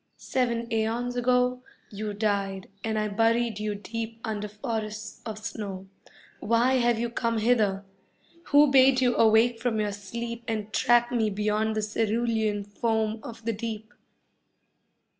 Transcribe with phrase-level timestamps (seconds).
[0.17, 5.89] Seven aeons ago You died and I buried you deep under forests of snow.
[6.39, 7.85] Why have you come hither?
[8.45, 13.45] Who bade you awake from your sleep And track me beyond the cerulean foam of
[13.45, 13.93] the deep?